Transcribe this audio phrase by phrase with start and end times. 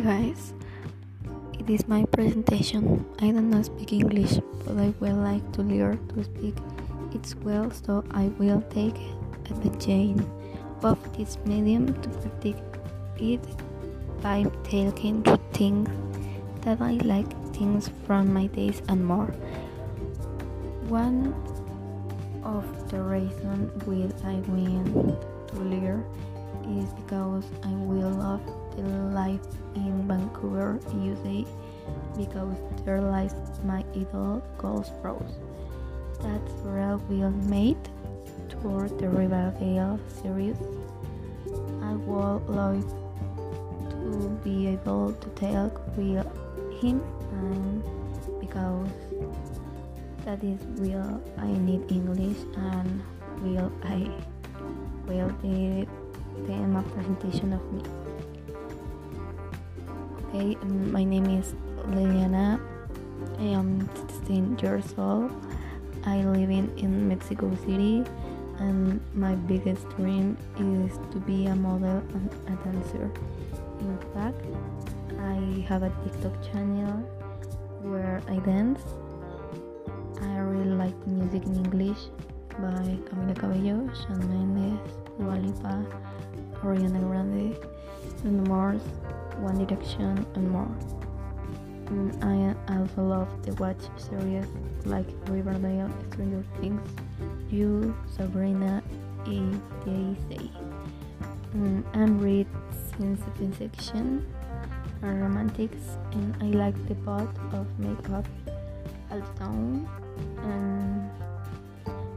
[0.00, 0.54] guys,
[1.58, 3.04] it is my presentation.
[3.20, 6.56] I don't know speak English, but I would like to learn to speak
[7.12, 8.96] it well, so I will take
[9.50, 10.24] advantage
[10.82, 12.56] of this medium to practice
[13.18, 13.44] it
[14.22, 15.90] by taking to things
[16.62, 19.34] that I like, things from my days and more.
[20.88, 21.34] One
[22.42, 26.04] of the reasons why I went to learn
[26.64, 28.40] is because I will love
[28.76, 29.40] the life
[29.74, 31.44] in Vancouver, USA,
[32.16, 34.92] because there lies my idol Ghost.
[36.20, 37.78] That's where will made
[38.48, 40.56] toward the Riverdale series.
[41.82, 42.84] I would love
[43.90, 46.26] to be able to talk with
[46.80, 47.82] him and
[48.40, 48.88] because
[50.24, 53.02] that is will I need English and
[53.42, 54.10] will I
[55.06, 55.32] will
[56.40, 57.82] the tema presentation of me.
[60.28, 61.54] Okay, um, my name is
[61.88, 62.60] Liliana.
[63.38, 65.32] I am 16 years old.
[66.04, 68.04] I live in, in Mexico City,
[68.58, 73.10] and my biggest dream is to be a model and a dancer.
[73.80, 74.40] In fact,
[75.18, 76.96] I have a TikTok channel
[77.82, 78.80] where I dance.
[80.22, 81.98] I really like music in English
[82.60, 84.80] by Camila Cabello, Shawn Mendes,
[85.18, 85.84] Dua Lipa,
[86.62, 87.56] Ariana Grande,
[88.24, 88.82] and Mars,
[89.38, 90.70] One Direction, and more.
[91.86, 94.46] And I also love to watch series
[94.84, 96.88] like Riverdale, Stranger Things,
[97.50, 98.82] You, Sabrina,
[99.24, 100.50] AJC,
[101.56, 102.46] mm, and read
[102.90, 103.22] science
[103.56, 104.24] fiction
[105.02, 108.26] and romantics, and I like the part of makeup
[109.10, 109.86] the
[110.42, 111.10] and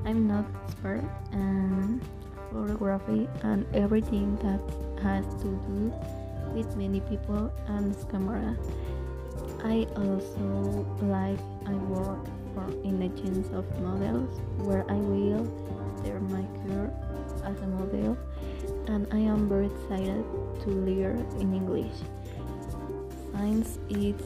[0.05, 2.01] I'm not expert and
[2.53, 4.61] photography and everything that
[5.01, 5.91] has to do
[6.53, 8.55] with many people and camera.
[9.65, 15.43] I also like I work for in agents of models where I will
[16.03, 16.93] share my career
[17.43, 18.17] as a model
[18.87, 20.23] and I am very excited
[20.61, 21.97] to learn in English.
[23.31, 24.21] Science it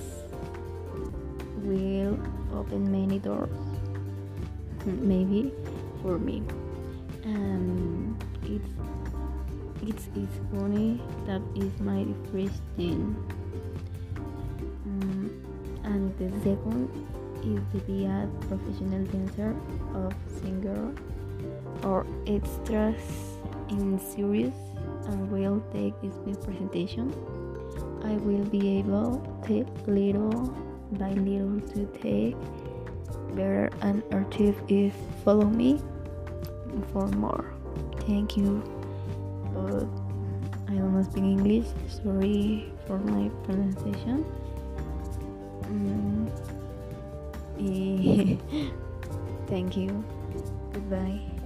[1.63, 2.19] will
[2.53, 3.49] open many doors
[4.85, 5.51] maybe
[6.01, 6.43] for me
[7.27, 7.66] and
[9.87, 13.15] it's it's funny that is my first thing
[14.85, 15.31] um,
[15.83, 16.89] and the second
[17.43, 19.55] is to be a professional dancer
[19.95, 20.11] or
[20.41, 20.93] singer
[21.83, 23.01] or extras
[23.69, 24.53] in series
[25.07, 27.13] and will take this big presentation
[28.03, 30.53] I will be able to little
[30.91, 32.35] by little to take
[33.35, 34.93] better and achieve if
[35.23, 35.81] follow me
[36.91, 37.53] for more.
[38.05, 38.76] Thank you.
[39.57, 39.87] But
[40.69, 41.67] I don't speak English.
[41.89, 44.25] Sorry for my pronunciation.
[45.65, 46.29] Mm,
[49.47, 50.03] thank you.
[50.73, 51.36] Goodbye.